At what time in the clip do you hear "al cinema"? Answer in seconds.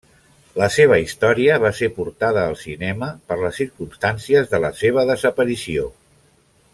2.53-3.11